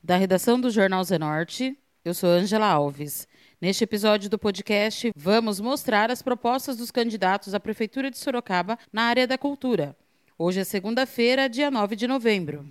[0.04, 3.26] Da redação do Jornal Zenorte, eu sou Angela Alves.
[3.58, 9.04] Neste episódio do podcast, vamos mostrar as propostas dos candidatos à Prefeitura de Sorocaba na
[9.04, 9.96] área da cultura.
[10.38, 12.70] Hoje é segunda-feira, dia 9 de novembro.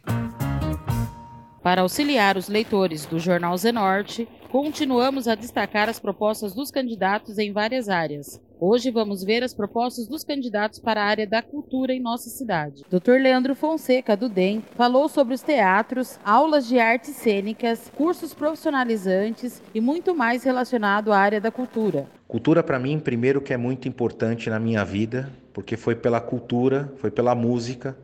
[1.62, 7.52] Para auxiliar os leitores do Jornal Zenorte, continuamos a destacar as propostas dos candidatos em
[7.52, 8.40] várias áreas.
[8.58, 12.84] Hoje vamos ver as propostas dos candidatos para a área da cultura em nossa cidade.
[12.90, 13.22] Dr.
[13.22, 19.82] Leandro Fonseca, do DEM, falou sobre os teatros, aulas de artes cênicas, cursos profissionalizantes e
[19.82, 22.08] muito mais relacionado à área da cultura.
[22.26, 26.94] Cultura, para mim, primeiro que é muito importante na minha vida, porque foi pela cultura,
[26.96, 27.98] foi pela música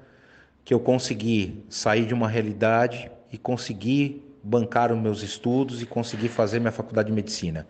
[0.66, 6.30] que eu consegui sair de uma realidade e consegui bancar os meus estudos e consegui
[6.30, 7.68] fazer minha faculdade de medicina.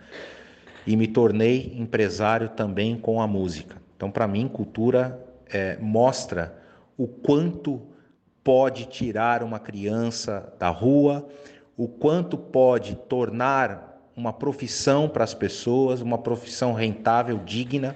[0.85, 3.81] E me tornei empresário também com a música.
[3.97, 5.19] Então, para mim, cultura
[5.51, 6.55] é, mostra
[6.95, 7.81] o quanto
[8.43, 11.27] pode tirar uma criança da rua,
[11.75, 17.95] o quanto pode tornar uma profissão para as pessoas, uma profissão rentável, digna.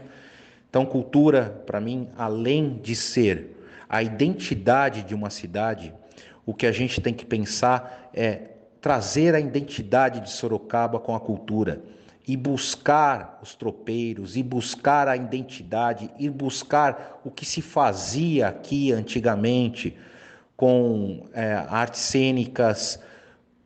[0.67, 3.55] Então, cultura, para mim, além de ser
[3.87, 5.93] a identidade de uma cidade,
[6.49, 8.41] o que a gente tem que pensar é
[8.81, 11.79] trazer a identidade de Sorocaba com a cultura
[12.27, 18.91] e buscar os tropeiros, e buscar a identidade, e buscar o que se fazia aqui
[18.91, 19.95] antigamente
[20.57, 22.99] com é, artes cênicas,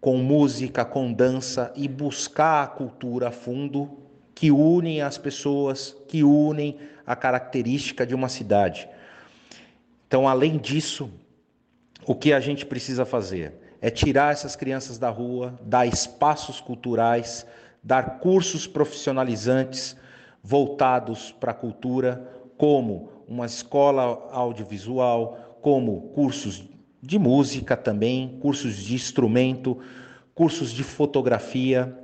[0.02, 3.98] com música, com dança, e buscar a cultura a fundo
[4.36, 8.90] que unem as pessoas, que unem a característica de uma cidade.
[10.06, 11.10] Então, além disso,
[12.06, 17.46] o que a gente precisa fazer é tirar essas crianças da rua, dar espaços culturais,
[17.84, 19.96] dar cursos profissionalizantes
[20.42, 26.64] voltados para a cultura, como uma escola audiovisual, como cursos
[27.02, 29.80] de música também, cursos de instrumento,
[30.34, 31.98] cursos de fotografia,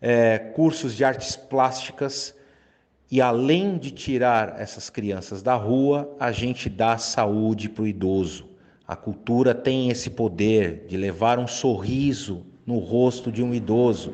[0.00, 2.34] é, cursos de artes plásticas.
[3.10, 8.49] E além de tirar essas crianças da rua, a gente dá saúde para o idoso.
[8.90, 14.12] A cultura tem esse poder de levar um sorriso no rosto de um idoso.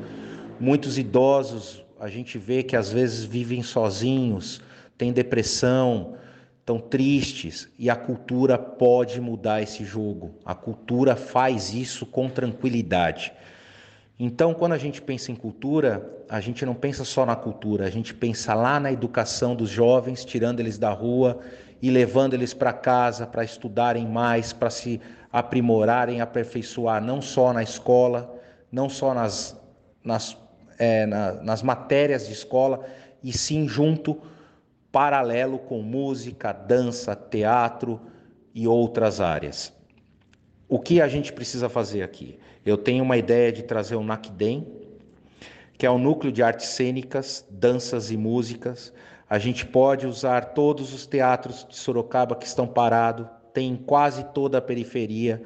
[0.59, 4.61] Muitos idosos a gente vê que às vezes vivem sozinhos,
[4.95, 6.13] têm depressão,
[6.59, 10.35] estão tristes e a cultura pode mudar esse jogo.
[10.45, 13.33] A cultura faz isso com tranquilidade.
[14.19, 17.89] Então, quando a gente pensa em cultura, a gente não pensa só na cultura, a
[17.89, 21.39] gente pensa lá na educação dos jovens, tirando eles da rua
[21.81, 24.99] e levando eles para casa para estudarem mais, para se
[25.31, 28.39] aprimorarem, aperfeiçoar, não só na escola,
[28.71, 29.59] não só nas,
[30.03, 30.37] nas,
[30.77, 32.85] é, na, nas matérias de escola,
[33.23, 34.21] e sim junto,
[34.91, 37.99] paralelo com música, dança, teatro
[38.53, 39.73] e outras áreas.
[40.69, 42.39] O que a gente precisa fazer aqui?
[42.65, 44.67] Eu tenho uma ideia de trazer o NACDEM,
[45.77, 48.91] que é o Núcleo de Artes Cênicas, Danças e Músicas.
[49.29, 54.59] A gente pode usar todos os teatros de Sorocaba que estão parados, tem quase toda
[54.59, 55.41] a periferia,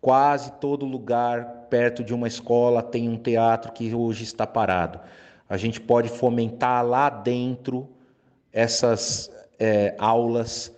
[0.00, 5.00] quase todo lugar perto de uma escola tem um teatro que hoje está parado.
[5.48, 7.88] A gente pode fomentar lá dentro
[8.52, 10.74] essas é, aulas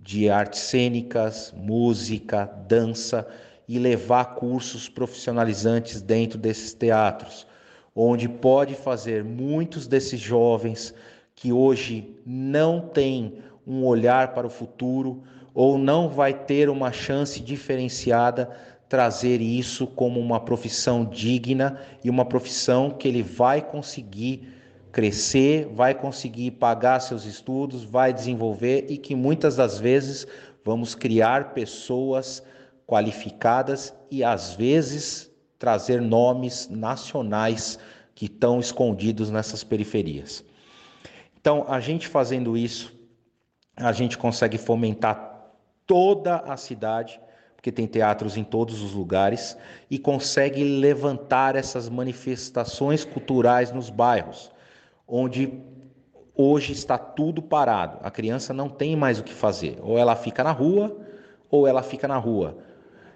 [0.00, 3.26] de artes cênicas, música, dança
[3.66, 7.46] e levar cursos profissionalizantes dentro desses teatros,
[7.94, 10.94] onde pode fazer muitos desses jovens
[11.34, 15.22] que hoje não têm um olhar para o futuro
[15.54, 18.50] ou não vai ter uma chance diferenciada
[18.88, 24.46] trazer isso como uma profissão digna e uma profissão que ele vai conseguir
[24.92, 30.26] crescer, vai conseguir pagar seus estudos, vai desenvolver e que muitas das vezes
[30.62, 32.42] vamos criar pessoas
[32.86, 37.78] qualificadas e às vezes trazer nomes nacionais
[38.14, 40.44] que estão escondidos nessas periferias.
[41.42, 42.98] Então, a gente fazendo isso,
[43.76, 45.50] a gente consegue fomentar
[45.86, 47.20] toda a cidade
[47.54, 49.56] porque tem teatros em todos os lugares,
[49.88, 54.50] e consegue levantar essas manifestações culturais nos bairros
[55.06, 55.60] onde
[56.34, 57.98] hoje está tudo parado.
[58.02, 59.78] A criança não tem mais o que fazer.
[59.82, 60.96] Ou ela fica na rua,
[61.50, 62.56] ou ela fica na rua.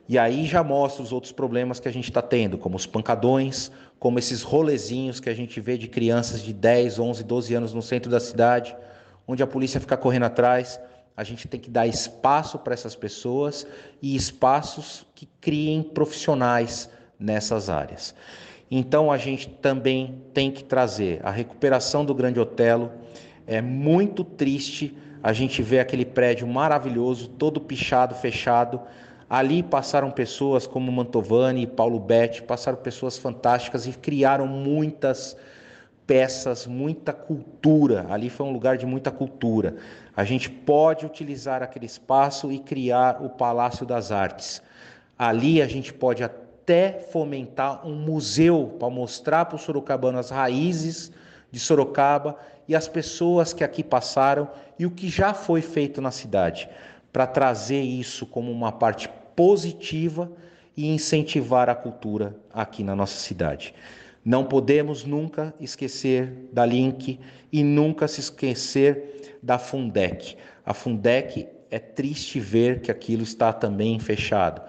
[0.09, 3.73] E aí já mostra os outros problemas que a gente está tendo, como os pancadões,
[3.99, 7.83] como esses rolezinhos que a gente vê de crianças de 10, 11, 12 anos no
[7.83, 8.77] centro da cidade,
[9.27, 10.81] onde a polícia fica correndo atrás.
[11.17, 13.67] a gente tem que dar espaço para essas pessoas
[14.03, 18.15] e espaços que criem profissionais nessas áreas.
[18.71, 22.93] Então a gente também tem que trazer a recuperação do Grande Otelo.
[23.47, 28.81] É muito triste a gente ver aquele prédio maravilhoso, todo pichado, fechado.
[29.29, 35.37] Ali passaram pessoas como Mantovani e Paulo Betti, passaram pessoas fantásticas e criaram muitas
[36.07, 38.07] peças, muita cultura.
[38.09, 39.77] Ali foi um lugar de muita cultura.
[40.17, 44.63] A gente pode utilizar aquele espaço e criar o Palácio das Artes.
[45.19, 51.11] Ali a gente pode até fomentar um museu para mostrar para os sorocabanos as raízes
[51.51, 52.37] de Sorocaba
[52.69, 56.69] e as pessoas que aqui passaram e o que já foi feito na cidade,
[57.17, 60.31] para trazer isso como uma parte positiva
[60.77, 63.73] e incentivar a cultura aqui na nossa cidade.
[64.23, 67.19] Não podemos nunca esquecer da Link
[67.51, 70.37] e nunca se esquecer da Fundec.
[70.63, 74.61] A Fundec é triste ver que aquilo está também fechado.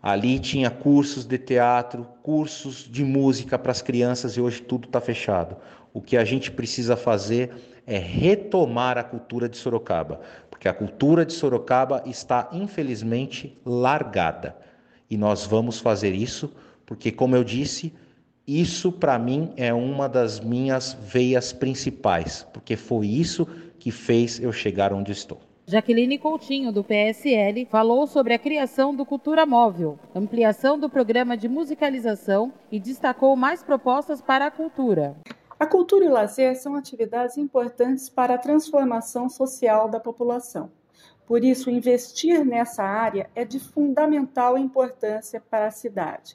[0.00, 5.00] Ali tinha cursos de teatro, cursos de música para as crianças e hoje tudo está
[5.00, 5.56] fechado.
[5.92, 7.50] O que a gente precisa fazer
[7.84, 10.20] é retomar a cultura de Sorocaba,
[10.60, 14.54] porque a cultura de Sorocaba está infelizmente largada.
[15.10, 16.52] E nós vamos fazer isso
[16.84, 17.94] porque, como eu disse,
[18.46, 23.48] isso, para mim, é uma das minhas veias principais, porque foi isso
[23.78, 25.40] que fez eu chegar onde estou.
[25.66, 31.48] Jaqueline Coutinho, do PSL, falou sobre a criação do Cultura Móvel, ampliação do programa de
[31.48, 35.16] musicalização e destacou mais propostas para a cultura.
[35.60, 40.72] A cultura e o lazer são atividades importantes para a transformação social da população.
[41.26, 46.34] Por isso, investir nessa área é de fundamental importância para a cidade.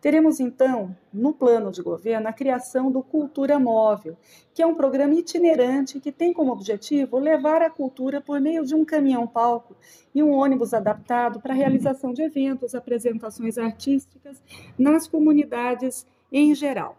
[0.00, 4.16] Teremos então, no plano de governo, a criação do Cultura Móvel,
[4.52, 8.74] que é um programa itinerante que tem como objetivo levar a cultura por meio de
[8.74, 9.76] um caminhão-palco
[10.12, 14.42] e um ônibus adaptado para a realização de eventos, apresentações artísticas
[14.76, 16.98] nas comunidades em geral.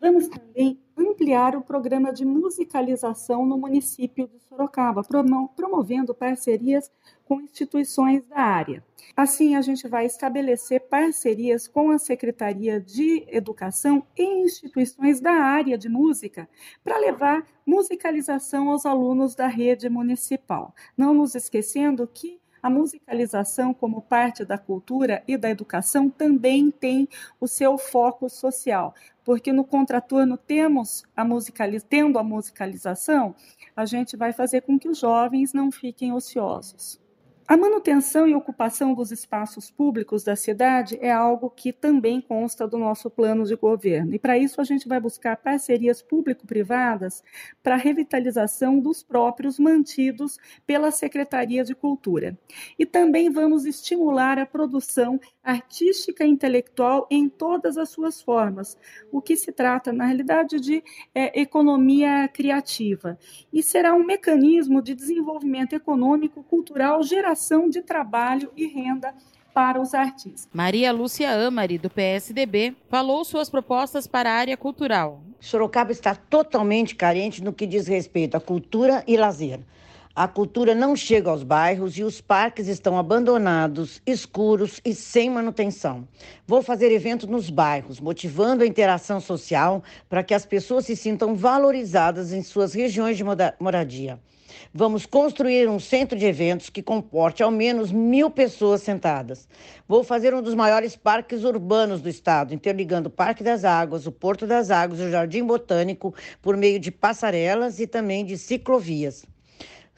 [0.00, 5.02] Vamos também ampliar o programa de musicalização no município de Sorocaba,
[5.54, 6.90] promovendo parcerias
[7.24, 8.84] com instituições da área.
[9.16, 15.78] Assim, a gente vai estabelecer parcerias com a Secretaria de Educação e instituições da área
[15.78, 16.48] de música
[16.82, 20.74] para levar musicalização aos alunos da rede municipal.
[20.96, 27.08] Não nos esquecendo que a musicalização, como parte da cultura e da educação, também tem
[27.40, 28.94] o seu foco social,
[29.28, 31.82] porque no contraturno temos a musicaliz...
[31.82, 33.34] tendo a musicalização,
[33.76, 36.98] a gente vai fazer com que os jovens não fiquem ociosos.
[37.48, 42.76] A manutenção e ocupação dos espaços públicos da cidade é algo que também consta do
[42.76, 44.14] nosso plano de governo.
[44.14, 47.24] E para isso a gente vai buscar parcerias público-privadas
[47.62, 52.36] para a revitalização dos próprios mantidos pela Secretaria de Cultura.
[52.78, 58.76] E também vamos estimular a produção artística e intelectual em todas as suas formas,
[59.10, 60.84] o que se trata, na realidade, de
[61.14, 63.18] é, economia criativa.
[63.50, 67.37] E será um mecanismo de desenvolvimento econômico, cultural, geração
[67.70, 69.14] de trabalho e renda
[69.54, 70.48] para os artistas.
[70.52, 75.20] Maria Lúcia Amari, do PSDB, falou suas propostas para a área cultural.
[75.40, 79.60] Sorocaba está totalmente carente no que diz respeito à cultura e lazer.
[80.20, 86.08] A cultura não chega aos bairros e os parques estão abandonados, escuros e sem manutenção.
[86.44, 91.36] Vou fazer eventos nos bairros, motivando a interação social para que as pessoas se sintam
[91.36, 93.22] valorizadas em suas regiões de
[93.60, 94.18] moradia.
[94.74, 99.46] Vamos construir um centro de eventos que comporte ao menos mil pessoas sentadas.
[99.86, 104.10] Vou fazer um dos maiores parques urbanos do estado, interligando o Parque das Águas, o
[104.10, 109.24] Porto das Águas e o Jardim Botânico por meio de passarelas e também de ciclovias.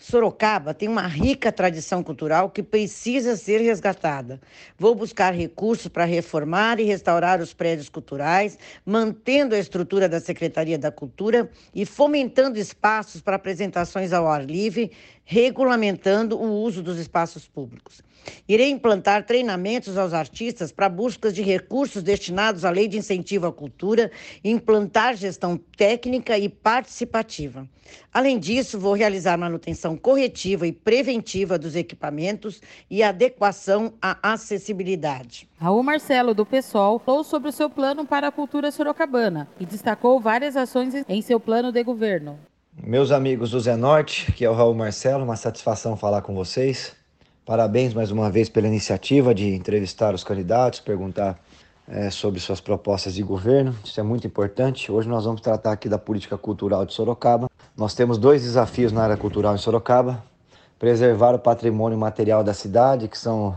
[0.01, 4.41] Sorocaba tem uma rica tradição cultural que precisa ser resgatada.
[4.79, 10.79] Vou buscar recursos para reformar e restaurar os prédios culturais, mantendo a estrutura da Secretaria
[10.79, 14.91] da Cultura e fomentando espaços para apresentações ao ar livre,
[15.23, 18.03] regulamentando o uso dos espaços públicos.
[18.49, 23.53] Irei implantar treinamentos aos artistas para buscas de recursos destinados à Lei de Incentivo à
[23.53, 24.11] Cultura
[24.43, 27.69] implantar gestão técnica e participativa.
[28.13, 35.49] Além disso, vou realizar manutenção corretiva e preventiva dos equipamentos e adequação à acessibilidade.
[35.59, 40.21] Raul Marcelo, do PSOL, falou sobre o seu plano para a cultura sorocabana e destacou
[40.21, 42.39] várias ações em seu plano de governo.
[42.83, 46.97] Meus amigos do Zenorte, que é o Raul Marcelo, uma satisfação falar com vocês.
[47.45, 51.39] Parabéns mais uma vez pela iniciativa de entrevistar os candidatos, perguntar
[51.91, 53.75] é, sobre suas propostas de governo.
[53.85, 54.93] Isso é muito importante.
[54.93, 57.50] Hoje nós vamos tratar aqui da política cultural de Sorocaba.
[57.81, 60.23] Nós temos dois desafios na área cultural em Sorocaba.
[60.79, 63.57] preservar o patrimônio material da cidade, que são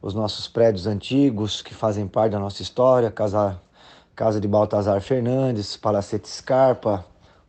[0.00, 3.60] os nossos prédios antigos, que fazem parte da nossa história, Casa,
[4.14, 7.04] casa de Baltazar Fernandes, Palacete Scarpa,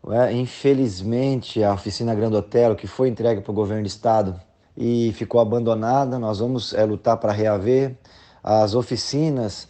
[0.09, 0.33] é?
[0.33, 4.33] infelizmente a oficina Grandotelo, que foi entregue para o governo do estado
[4.75, 7.95] e ficou abandonada, nós vamos é, lutar para reaver
[8.43, 9.67] as oficinas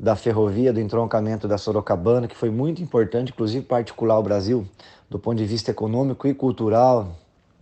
[0.00, 4.66] da ferrovia, do entroncamento da Sorocabana, que foi muito importante, inclusive particular ao Brasil,
[5.10, 7.08] do ponto de vista econômico e cultural,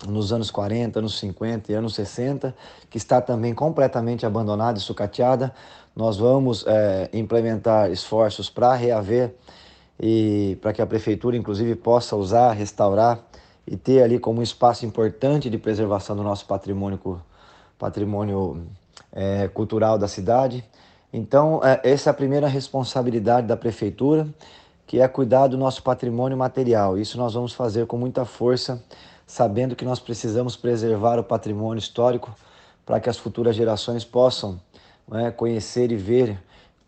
[0.07, 2.54] nos anos 40, anos 50 e anos 60,
[2.88, 5.52] que está também completamente abandonada e sucateada.
[5.97, 9.35] Nós vamos é, implementar esforços para reaver
[9.99, 13.18] e para que a prefeitura, inclusive, possa usar, restaurar
[13.66, 17.21] e ter ali como um espaço importante de preservação do nosso patrimônio,
[17.76, 18.64] patrimônio
[19.11, 20.64] é, cultural da cidade.
[21.12, 24.28] Então, é, essa é a primeira responsabilidade da prefeitura,
[24.86, 26.98] que é cuidar do nosso patrimônio material.
[26.98, 28.82] Isso nós vamos fazer com muita força,
[29.26, 32.34] sabendo que nós precisamos preservar o patrimônio histórico
[32.84, 34.60] para que as futuras gerações possam
[35.06, 36.38] né, conhecer e ver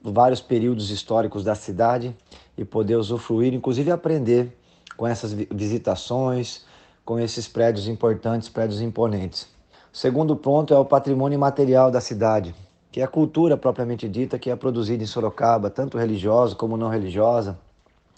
[0.02, 2.14] vários períodos históricos da cidade
[2.56, 4.56] e poder usufruir, inclusive aprender
[4.96, 6.64] com essas visitações,
[7.04, 9.46] com esses prédios importantes, prédios imponentes.
[9.92, 12.54] O segundo ponto é o patrimônio material da cidade
[12.90, 16.88] que é a cultura propriamente dita que é produzida em Sorocaba, tanto religiosa como não
[16.88, 17.58] religiosa.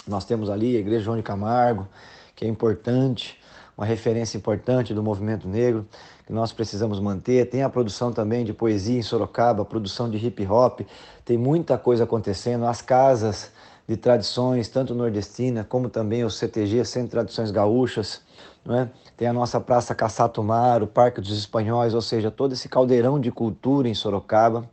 [0.07, 1.87] Nós temos ali a Igreja João de Camargo,
[2.35, 3.39] que é importante,
[3.77, 5.87] uma referência importante do movimento negro,
[6.27, 7.49] que nós precisamos manter.
[7.49, 10.81] Tem a produção também de poesia em Sorocaba, produção de hip hop,
[11.25, 12.65] tem muita coisa acontecendo.
[12.65, 13.53] As casas
[13.89, 18.23] de tradições, tanto nordestina como também o CTG, Centro de Tradições Gaúchas,
[18.69, 18.89] é?
[19.17, 23.31] tem a nossa Praça Caçatumar, o Parque dos Espanhóis, ou seja, todo esse caldeirão de
[23.33, 24.69] cultura em Sorocaba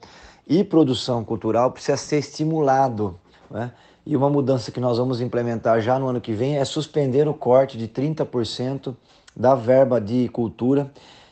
[0.47, 3.19] e produção cultural precisa ser estimulado.
[3.49, 3.71] Né?
[4.05, 7.33] E uma mudança que nós vamos implementar já no ano que vem é suspender o
[7.33, 8.95] corte de 30%
[9.35, 10.91] da verba de cultura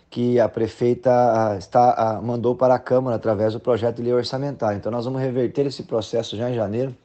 [0.10, 4.78] que a prefeita está, mandou para a Câmara através do projeto de lei orçamentária.
[4.78, 6.96] Então nós vamos reverter esse processo já em janeiro,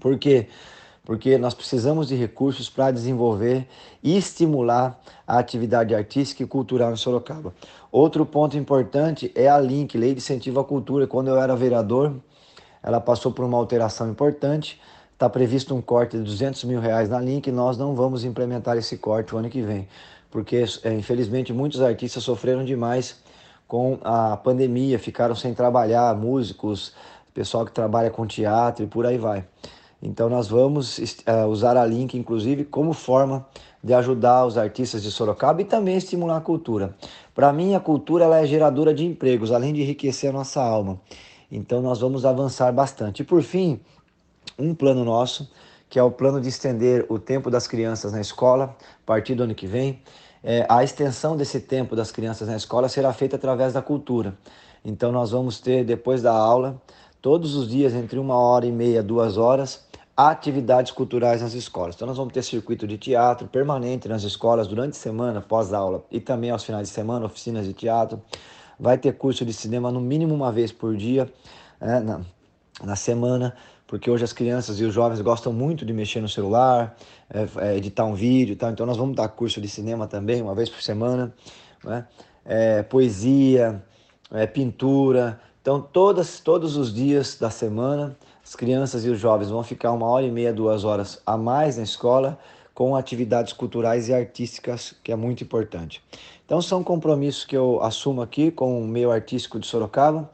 [0.00, 0.48] porque
[1.04, 3.68] porque nós precisamos de recursos para desenvolver
[4.02, 7.52] e estimular a atividade artística e cultural em Sorocaba.
[7.92, 11.06] Outro ponto importante é a LINC, Lei de Incentivo à Cultura.
[11.06, 12.14] Quando eu era vereador,
[12.82, 14.80] ela passou por uma alteração importante.
[15.12, 18.78] Está previsto um corte de 200 mil reais na LINC e nós não vamos implementar
[18.78, 19.86] esse corte o ano que vem,
[20.30, 23.22] porque é, infelizmente muitos artistas sofreram demais
[23.68, 26.94] com a pandemia, ficaram sem trabalhar, músicos,
[27.32, 29.44] pessoal que trabalha com teatro e por aí vai.
[30.04, 33.46] Então nós vamos uh, usar a Link, inclusive, como forma
[33.82, 36.94] de ajudar os artistas de Sorocaba e também estimular a cultura.
[37.34, 41.00] Para mim, a cultura ela é geradora de empregos, além de enriquecer a nossa alma.
[41.50, 43.22] Então nós vamos avançar bastante.
[43.22, 43.80] E por fim,
[44.58, 45.50] um plano nosso,
[45.88, 49.44] que é o plano de estender o tempo das crianças na escola, a partir do
[49.44, 50.02] ano que vem.
[50.42, 54.36] É, a extensão desse tempo das crianças na escola será feita através da cultura.
[54.84, 56.78] Então nós vamos ter, depois da aula,
[57.22, 59.83] todos os dias, entre uma hora e meia, duas horas,
[60.16, 61.94] atividades culturais nas escolas.
[61.94, 66.20] Então, nós vamos ter circuito de teatro permanente nas escolas durante a semana, pós-aula e
[66.20, 68.22] também aos finais de semana, oficinas de teatro.
[68.78, 71.32] Vai ter curso de cinema no mínimo uma vez por dia
[71.80, 72.20] né, na,
[72.82, 73.56] na semana,
[73.86, 76.96] porque hoje as crianças e os jovens gostam muito de mexer no celular,
[77.28, 78.70] é, é, editar um vídeo tal.
[78.70, 81.34] Então, nós vamos dar curso de cinema também, uma vez por semana.
[81.82, 82.06] Né?
[82.44, 83.82] É, poesia,
[84.30, 85.40] é, pintura.
[85.60, 88.16] Então, todas, todos os dias da semana
[88.54, 91.76] as crianças e os jovens vão ficar uma hora e meia, duas horas a mais
[91.76, 92.38] na escola
[92.72, 96.00] com atividades culturais e artísticas, que é muito importante.
[96.46, 100.30] Então, são compromissos que eu assumo aqui com o meio artístico de Sorocaba.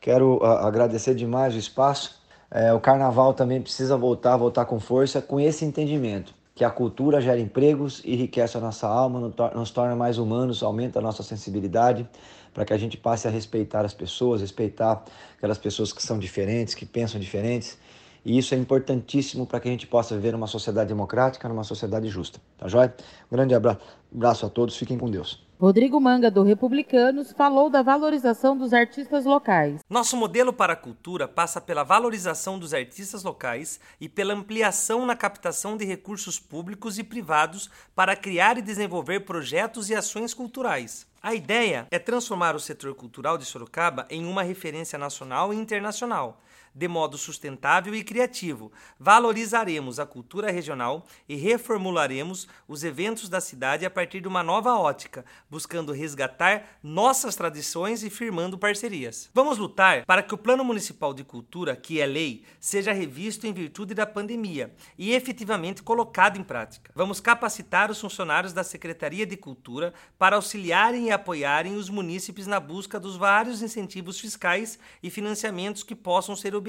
[0.00, 2.22] Quero uh, agradecer demais o espaço.
[2.48, 7.20] É, o carnaval também precisa voltar, voltar com força, com esse entendimento que a cultura
[7.20, 12.08] gera empregos, enriquece a nossa alma, nos torna mais humanos, aumenta a nossa sensibilidade,
[12.54, 15.04] para que a gente passe a respeitar as pessoas, respeitar
[15.36, 17.76] aquelas pessoas que são diferentes, que pensam diferentes.
[18.24, 22.08] E isso é importantíssimo para que a gente possa viver numa sociedade democrática, numa sociedade
[22.08, 22.40] justa.
[22.56, 22.94] Tá joia?
[23.30, 25.44] Um grande abraço a todos, fiquem com Deus.
[25.60, 29.80] Rodrigo Manga, do Republicanos, falou da valorização dos artistas locais.
[29.88, 35.14] Nosso modelo para a cultura passa pela valorização dos artistas locais e pela ampliação na
[35.14, 41.06] captação de recursos públicos e privados para criar e desenvolver projetos e ações culturais.
[41.26, 46.38] A ideia é transformar o setor cultural de Sorocaba em uma referência nacional e internacional
[46.74, 48.72] de modo sustentável e criativo.
[48.98, 54.76] Valorizaremos a cultura regional e reformularemos os eventos da cidade a partir de uma nova
[54.76, 59.30] ótica, buscando resgatar nossas tradições e firmando parcerias.
[59.32, 63.52] Vamos lutar para que o Plano Municipal de Cultura, que é lei, seja revisto em
[63.52, 66.90] virtude da pandemia e efetivamente colocado em prática.
[66.94, 72.58] Vamos capacitar os funcionários da Secretaria de Cultura para auxiliarem e apoiarem os munícipes na
[72.58, 76.63] busca dos vários incentivos fiscais e financiamentos que possam ser obtidos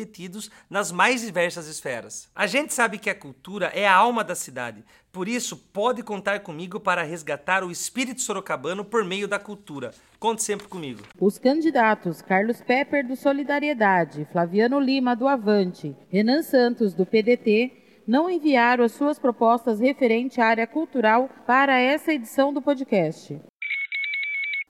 [0.69, 2.29] nas mais diversas esferas.
[2.35, 6.41] A gente sabe que a cultura é a alma da cidade, por isso pode contar
[6.41, 9.91] comigo para resgatar o espírito sorocabano por meio da cultura.
[10.19, 11.03] Conte sempre comigo.
[11.19, 18.29] Os candidatos Carlos Pepper do Solidariedade, Flaviano Lima do Avante, Renan Santos do PDT não
[18.29, 23.39] enviaram as suas propostas referente à área cultural para essa edição do podcast.